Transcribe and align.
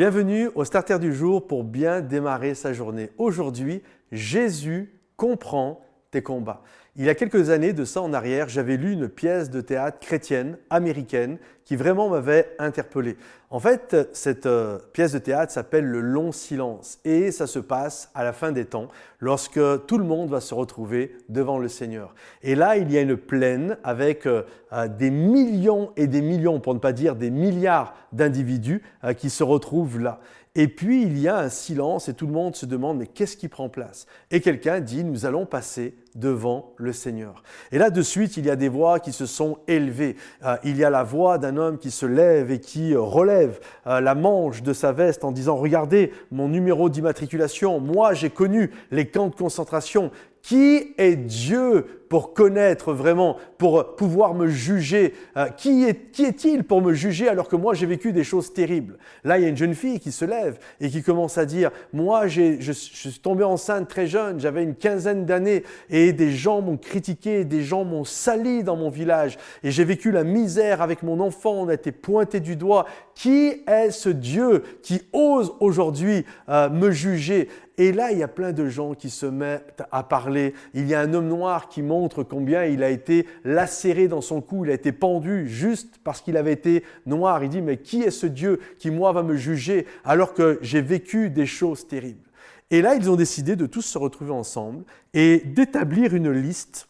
Bienvenue 0.00 0.48
au 0.54 0.64
Starter 0.64 0.98
du 0.98 1.12
jour 1.12 1.46
pour 1.46 1.62
bien 1.62 2.00
démarrer 2.00 2.54
sa 2.54 2.72
journée. 2.72 3.10
Aujourd'hui, 3.18 3.82
Jésus 4.10 4.98
comprend 5.18 5.84
tes 6.10 6.22
combats. 6.22 6.62
Il 6.96 7.04
y 7.04 7.08
a 7.08 7.14
quelques 7.14 7.50
années 7.50 7.72
de 7.72 7.84
ça 7.84 8.02
en 8.02 8.12
arrière, 8.12 8.48
j'avais 8.48 8.76
lu 8.76 8.92
une 8.92 9.08
pièce 9.08 9.48
de 9.48 9.60
théâtre 9.60 10.00
chrétienne 10.00 10.58
américaine 10.70 11.38
qui 11.64 11.76
vraiment 11.76 12.08
m'avait 12.08 12.50
interpellé. 12.58 13.16
En 13.48 13.60
fait, 13.60 13.96
cette 14.12 14.46
euh, 14.46 14.78
pièce 14.92 15.12
de 15.12 15.20
théâtre 15.20 15.52
s'appelle 15.52 15.84
Le 15.84 16.00
long 16.00 16.32
silence 16.32 16.98
et 17.04 17.30
ça 17.30 17.46
se 17.46 17.60
passe 17.60 18.10
à 18.12 18.24
la 18.24 18.32
fin 18.32 18.50
des 18.50 18.64
temps 18.64 18.88
lorsque 19.20 19.60
tout 19.86 19.98
le 19.98 20.04
monde 20.04 20.30
va 20.30 20.40
se 20.40 20.52
retrouver 20.52 21.16
devant 21.28 21.58
le 21.58 21.68
Seigneur. 21.68 22.12
Et 22.42 22.56
là, 22.56 22.76
il 22.76 22.90
y 22.90 22.98
a 22.98 23.02
une 23.02 23.16
plaine 23.16 23.76
avec 23.84 24.26
euh, 24.26 24.42
euh, 24.72 24.88
des 24.88 25.10
millions 25.10 25.92
et 25.96 26.08
des 26.08 26.22
millions, 26.22 26.58
pour 26.58 26.74
ne 26.74 26.80
pas 26.80 26.92
dire 26.92 27.14
des 27.14 27.30
milliards 27.30 27.94
d'individus 28.12 28.82
qui 29.16 29.30
se 29.30 29.44
retrouvent 29.44 30.00
là. 30.00 30.18
Et 30.56 30.66
puis 30.66 31.02
il 31.02 31.16
y 31.18 31.28
a 31.28 31.38
un 31.38 31.48
silence 31.48 32.08
et 32.08 32.14
tout 32.14 32.26
le 32.26 32.32
monde 32.32 32.56
se 32.56 32.66
demande 32.66 32.98
mais 32.98 33.06
qu'est-ce 33.06 33.36
qui 33.36 33.48
prend 33.48 33.68
place? 33.68 34.06
Et 34.32 34.40
quelqu'un 34.40 34.80
dit 34.80 35.04
nous 35.04 35.24
allons 35.24 35.46
passer 35.46 35.94
devant 36.16 36.74
le 36.80 36.92
Seigneur. 36.92 37.42
Et 37.72 37.78
là 37.78 37.90
de 37.90 38.02
suite 38.02 38.36
il 38.36 38.46
y 38.46 38.50
a 38.50 38.56
des 38.56 38.68
voix 38.68 39.00
qui 39.00 39.12
se 39.12 39.26
sont 39.26 39.58
élevées. 39.68 40.16
Euh, 40.44 40.56
il 40.64 40.76
y 40.76 40.84
a 40.84 40.90
la 40.90 41.02
voix 41.02 41.38
d'un 41.38 41.56
homme 41.56 41.78
qui 41.78 41.90
se 41.90 42.06
lève 42.06 42.50
et 42.50 42.60
qui 42.60 42.94
euh, 42.94 43.00
relève 43.00 43.60
euh, 43.86 44.00
la 44.00 44.14
manche 44.14 44.62
de 44.62 44.72
sa 44.72 44.92
veste 44.92 45.24
en 45.24 45.32
disant 45.32 45.56
regardez 45.56 46.12
mon 46.30 46.48
numéro 46.48 46.88
d'immatriculation, 46.88 47.80
moi 47.80 48.14
j'ai 48.14 48.30
connu 48.30 48.70
les 48.90 49.08
camps 49.08 49.28
de 49.28 49.34
concentration. 49.34 50.10
Qui 50.42 50.94
est 50.96 51.16
Dieu 51.16 51.99
pour 52.10 52.34
connaître 52.34 52.92
vraiment, 52.92 53.36
pour 53.56 53.94
pouvoir 53.94 54.34
me 54.34 54.48
juger. 54.48 55.14
Euh, 55.36 55.46
qui 55.46 55.84
est-il 55.84 56.64
pour 56.64 56.82
me 56.82 56.92
juger 56.92 57.28
alors 57.28 57.46
que 57.48 57.54
moi 57.54 57.72
j'ai 57.72 57.86
vécu 57.86 58.12
des 58.12 58.24
choses 58.24 58.52
terribles? 58.52 58.98
Là, 59.22 59.38
il 59.38 59.44
y 59.44 59.46
a 59.46 59.48
une 59.48 59.56
jeune 59.56 59.76
fille 59.76 60.00
qui 60.00 60.10
se 60.10 60.24
lève 60.24 60.58
et 60.80 60.90
qui 60.90 61.04
commence 61.04 61.38
à 61.38 61.46
dire, 61.46 61.70
moi 61.92 62.26
je, 62.26 62.72
suis 62.72 63.20
tombée 63.20 63.44
enceinte 63.44 63.86
très 63.88 64.08
jeune, 64.08 64.40
j'avais 64.40 64.64
une 64.64 64.74
quinzaine 64.74 65.24
d'années 65.24 65.62
et 65.88 66.12
des 66.12 66.32
gens 66.32 66.60
m'ont 66.60 66.76
critiqué, 66.76 67.44
des 67.44 67.62
gens 67.62 67.84
m'ont 67.84 68.04
sali 68.04 68.64
dans 68.64 68.76
mon 68.76 68.90
village 68.90 69.38
et 69.62 69.70
j'ai 69.70 69.84
vécu 69.84 70.10
la 70.10 70.24
misère 70.24 70.82
avec 70.82 71.04
mon 71.04 71.20
enfant, 71.20 71.52
on 71.52 71.68
a 71.68 71.74
été 71.74 71.92
pointé 71.92 72.40
du 72.40 72.56
doigt. 72.56 72.86
Qui 73.14 73.62
est 73.68 73.90
ce 73.90 74.08
Dieu 74.08 74.64
qui 74.82 75.02
ose 75.12 75.52
aujourd'hui 75.60 76.24
euh, 76.48 76.70
me 76.70 76.90
juger? 76.90 77.48
Et 77.80 77.92
là, 77.92 78.12
il 78.12 78.18
y 78.18 78.22
a 78.22 78.28
plein 78.28 78.52
de 78.52 78.68
gens 78.68 78.92
qui 78.92 79.08
se 79.08 79.24
mettent 79.24 79.82
à 79.90 80.02
parler. 80.02 80.52
Il 80.74 80.86
y 80.86 80.94
a 80.94 81.00
un 81.00 81.14
homme 81.14 81.28
noir 81.28 81.70
qui 81.70 81.80
combien 82.08 82.64
il 82.64 82.82
a 82.82 82.90
été 82.90 83.26
lacéré 83.44 84.08
dans 84.08 84.20
son 84.20 84.40
cou, 84.40 84.64
il 84.64 84.70
a 84.70 84.74
été 84.74 84.92
pendu 84.92 85.48
juste 85.48 85.98
parce 86.04 86.20
qu'il 86.20 86.36
avait 86.36 86.52
été 86.52 86.84
noir. 87.06 87.42
Il 87.44 87.50
dit, 87.50 87.60
mais 87.60 87.78
qui 87.78 88.02
est 88.02 88.10
ce 88.10 88.26
Dieu 88.26 88.60
qui, 88.78 88.90
moi, 88.90 89.12
va 89.12 89.22
me 89.22 89.36
juger 89.36 89.86
alors 90.04 90.34
que 90.34 90.58
j'ai 90.62 90.80
vécu 90.80 91.30
des 91.30 91.46
choses 91.46 91.86
terribles? 91.86 92.28
Et 92.70 92.82
là, 92.82 92.94
ils 92.94 93.10
ont 93.10 93.16
décidé 93.16 93.56
de 93.56 93.66
tous 93.66 93.82
se 93.82 93.98
retrouver 93.98 94.30
ensemble 94.30 94.84
et 95.12 95.38
d'établir 95.38 96.14
une 96.14 96.30
liste 96.30 96.88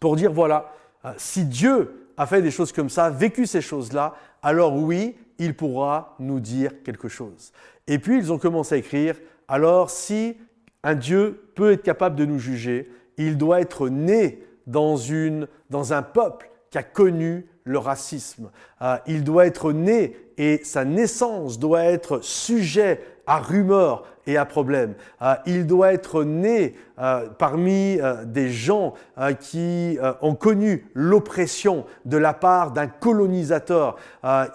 pour 0.00 0.16
dire, 0.16 0.32
voilà, 0.32 0.72
euh, 1.04 1.12
si 1.16 1.44
Dieu 1.44 2.08
a 2.16 2.26
fait 2.26 2.42
des 2.42 2.50
choses 2.50 2.72
comme 2.72 2.88
ça, 2.88 3.10
vécu 3.10 3.46
ces 3.46 3.60
choses-là, 3.60 4.14
alors 4.42 4.76
oui, 4.76 5.16
il 5.38 5.54
pourra 5.54 6.16
nous 6.18 6.40
dire 6.40 6.82
quelque 6.82 7.08
chose. 7.08 7.52
Et 7.86 7.98
puis, 7.98 8.16
ils 8.16 8.32
ont 8.32 8.38
commencé 8.38 8.74
à 8.74 8.78
écrire 8.78 9.16
alors 9.48 9.90
si 9.90 10.36
un 10.82 10.94
Dieu 10.94 11.50
peut 11.54 11.72
être 11.72 11.82
capable 11.82 12.16
de 12.16 12.24
nous 12.24 12.38
juger, 12.38 12.90
il 13.18 13.36
doit 13.36 13.60
être 13.60 13.88
né 13.88 14.42
dans, 14.68 15.92
un 15.92 16.02
peuple 16.02 16.50
qui 16.70 16.78
a 16.78 16.82
connu 16.82 17.46
le 17.64 17.78
racisme. 17.78 18.50
Euh, 18.82 18.96
il 19.06 19.24
doit 19.24 19.46
être 19.46 19.72
né 19.72 20.16
et 20.38 20.60
sa 20.64 20.84
naissance 20.84 21.58
doit 21.58 21.84
être 21.84 22.20
sujet 22.22 23.00
à 23.26 23.38
rumeurs 23.38 24.04
et 24.26 24.36
à 24.36 24.44
problèmes. 24.44 24.94
Euh, 25.20 25.34
il 25.46 25.66
doit 25.66 25.92
être 25.92 26.22
né 26.24 26.76
euh, 26.98 27.28
parmi 27.38 27.98
des 28.24 28.50
gens 28.50 28.94
qui 29.40 29.98
ont 30.22 30.34
connu 30.34 30.86
l'oppression 30.94 31.84
de 32.04 32.16
la 32.16 32.32
part 32.32 32.72
d'un 32.72 32.86
colonisateur. 32.86 33.96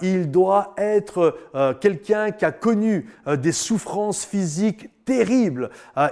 il 0.01 0.31
doit 0.31 0.73
être 0.77 1.37
quelqu'un 1.81 2.31
qui 2.31 2.45
a 2.45 2.51
connu 2.51 3.07
des 3.27 3.51
souffrances 3.51 4.25
physiques 4.25 4.89
terribles. 5.05 5.69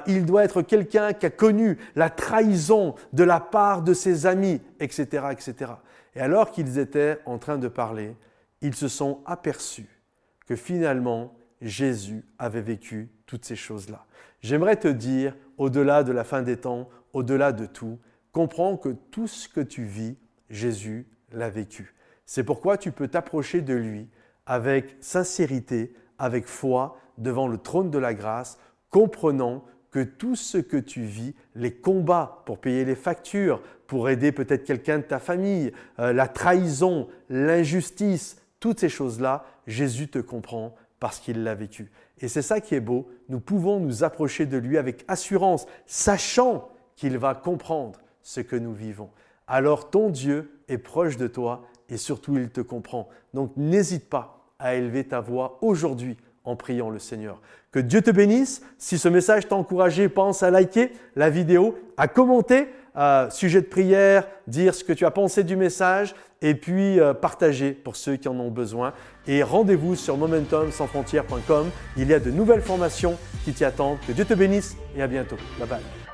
il 0.08 0.26
doit 0.26 0.44
être 0.44 0.62
quelqu'un 0.62 1.14
qui 1.14 1.26
a 1.26 1.30
connu 1.30 1.78
la 1.96 2.10
trahison 2.10 2.96
de 3.14 3.24
la 3.24 3.40
part 3.40 3.82
de 3.82 3.94
ses 3.94 4.26
amis, 4.26 4.62
etc., 4.80 5.28
etc. 5.32 5.74
Et 6.16 6.20
alors 6.20 6.52
qu'ils 6.52 6.78
étaient 6.78 7.20
en 7.26 7.38
train 7.38 7.58
de 7.58 7.68
parler, 7.68 8.16
ils 8.62 8.76
se 8.76 8.88
sont 8.88 9.22
aperçus 9.26 10.02
que 10.46 10.56
finalement 10.56 11.34
Jésus 11.62 12.26
avait 12.38 12.62
vécu 12.62 13.10
toutes 13.26 13.46
ces 13.46 13.56
choses-là. 13.56 14.06
J'aimerais 14.42 14.76
te 14.76 14.88
dire, 14.88 15.36
au-delà 15.58 16.04
de 16.04 16.12
la 16.12 16.24
fin 16.24 16.42
des 16.42 16.58
temps, 16.58 16.90
au-delà 17.14 17.52
de 17.52 17.66
tout, 17.66 18.00
comprends 18.32 18.78
que 18.78 18.90
tout 18.90 19.28
ce 19.28 19.48
que 19.48 19.62
tu 19.62 19.84
vis, 19.84 20.18
Jésus 20.50 21.08
l'a 21.32 21.50
vécu. 21.50 21.96
C'est 22.26 22.44
pourquoi 22.44 22.78
tu 22.78 22.92
peux 22.92 23.08
t'approcher 23.08 23.62
de 23.62 23.74
lui 23.74 24.10
avec 24.46 24.98
sincérité, 25.00 25.94
avec 26.18 26.46
foi, 26.46 26.98
devant 27.18 27.48
le 27.48 27.58
trône 27.58 27.92
de 27.92 28.00
la 28.00 28.14
grâce, 28.14 28.58
comprenant 28.92 29.64
que 29.90 30.04
tout 30.04 30.36
ce 30.36 30.58
que 30.58 30.78
tu 30.78 31.02
vis, 31.02 31.36
les 31.56 31.74
combats 31.74 32.44
pour 32.46 32.60
payer 32.60 32.86
les 32.86 32.96
factures, 32.96 33.62
pour 33.88 34.10
aider 34.10 34.32
peut-être 34.32 34.64
quelqu'un 34.64 35.00
de 35.00 35.04
ta 35.04 35.20
famille, 35.20 35.74
euh, 36.00 36.14
la 36.14 36.28
trahison, 36.28 37.10
l'injustice, 37.30 38.38
toutes 38.60 38.80
ces 38.80 38.90
choses-là, 38.90 39.46
Jésus 39.68 40.08
te 40.08 40.20
comprend 40.20 40.76
parce 41.00 41.20
qu'il 41.20 41.44
l'a 41.44 41.56
vécu. 41.56 41.92
Et 42.22 42.28
c'est 42.28 42.42
ça 42.42 42.62
qui 42.62 42.76
est 42.76 42.80
beau, 42.80 43.10
nous 43.28 43.40
pouvons 43.40 43.80
nous 43.80 44.04
approcher 44.04 44.46
de 44.46 44.58
lui 44.58 44.78
avec 44.78 45.04
assurance, 45.08 45.66
sachant 45.86 46.70
qu'il 46.96 47.18
va 47.18 47.34
comprendre 47.34 48.00
ce 48.22 48.40
que 48.40 48.56
nous 48.56 48.74
vivons. 48.74 49.10
Alors 49.48 49.90
ton 49.90 50.10
Dieu 50.10 50.52
est 50.70 50.78
proche 50.78 51.18
de 51.18 51.28
toi 51.28 51.64
et 51.90 51.98
surtout 51.98 52.38
il 52.38 52.50
te 52.50 52.62
comprend. 52.62 53.10
Donc 53.34 53.52
n'hésite 53.58 54.08
pas 54.08 54.46
à 54.60 54.76
élever 54.76 55.04
ta 55.04 55.20
voix 55.20 55.58
aujourd'hui 55.62 56.16
en 56.44 56.56
priant 56.56 56.90
le 56.90 57.00
Seigneur. 57.00 57.40
Que 57.72 57.80
Dieu 57.80 58.02
te 58.02 58.12
bénisse. 58.12 58.62
Si 58.78 58.98
ce 58.98 59.08
message 59.08 59.48
t'a 59.48 59.56
encouragé, 59.56 60.10
pense 60.10 60.44
à 60.44 60.52
liker 60.52 60.92
la 61.16 61.30
vidéo, 61.30 61.78
à 61.98 62.08
commenter, 62.08 62.68
euh, 62.98 63.30
sujet 63.30 63.62
de 63.62 63.68
prière, 63.68 64.28
dire 64.48 64.76
ce 64.76 64.84
que 64.84 64.94
tu 64.94 65.06
as 65.06 65.12
pensé 65.12 65.44
du 65.44 65.56
message 65.56 66.14
et 66.42 66.56
puis 66.56 67.00
euh, 67.00 67.14
partager 67.14 67.72
pour 67.72 67.96
ceux 67.96 68.18
qui 68.18 68.28
en 68.28 68.38
ont 68.40 68.52
besoin. 68.52 68.94
Et 69.28 69.44
rendez-vous 69.44 69.96
sur 69.96 70.18
momentumsansfrontières.com. 70.18 71.70
Il 71.96 72.10
y 72.10 72.14
a 72.14 72.20
de 72.20 72.32
nouvelles 72.32 72.62
formations 72.62 73.18
qui 73.46 73.54
t'y 73.54 73.64
attendent. 73.64 74.00
Que 74.06 74.12
Dieu 74.12 74.26
te 74.26 74.34
bénisse 74.34 74.76
et 74.98 75.02
à 75.02 75.08
bientôt. 75.08 75.38
Bye 75.60 75.68
bye. 75.68 76.11